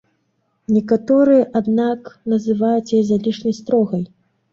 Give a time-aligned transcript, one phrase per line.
[0.75, 4.03] Некаторыя, аднак, называюць яе залішне строгай.